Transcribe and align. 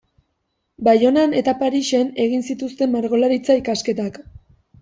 Baionan 0.87 1.35
eta 1.41 1.53
Parisen 1.59 2.09
egin 2.25 2.47
zituen 2.49 2.93
margolaritza-ikasketak. 2.97 4.19